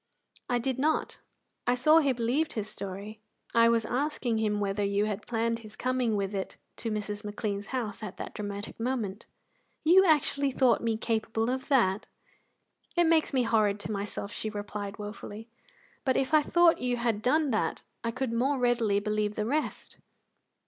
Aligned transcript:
"I 0.49 0.57
did 0.57 0.79
not. 0.79 1.19
I 1.67 1.75
saw 1.75 1.99
he 1.99 2.11
believed 2.11 2.53
his 2.53 2.67
story. 2.67 3.19
I 3.53 3.69
was 3.69 3.85
asking 3.85 4.39
him 4.39 4.59
whether 4.59 4.83
you 4.83 5.05
had 5.05 5.27
planned 5.27 5.59
his 5.59 5.75
coming 5.75 6.15
with 6.15 6.33
it 6.33 6.57
to 6.77 6.89
Mrs. 6.89 7.23
McLean's 7.23 7.67
house 7.67 8.01
at 8.01 8.17
that 8.17 8.33
dramatic 8.33 8.79
moment." 8.79 9.27
"You 9.83 10.03
actually 10.03 10.49
thought 10.51 10.81
me 10.81 10.97
capable 10.97 11.51
of 11.51 11.67
that!" 11.67 12.07
"It 12.95 13.03
makes 13.03 13.31
me 13.31 13.43
horrid 13.43 13.79
to 13.81 13.91
myself," 13.91 14.31
she 14.31 14.49
replied 14.49 14.97
wofully, 14.97 15.49
"but 16.03 16.17
if 16.17 16.33
I 16.33 16.41
thought 16.41 16.79
you 16.81 16.97
had 16.97 17.21
done 17.21 17.51
that 17.51 17.83
I 18.03 18.09
could 18.09 18.33
more 18.33 18.57
readily 18.57 18.99
believe 18.99 19.35
the 19.35 19.45
rest." 19.45 19.97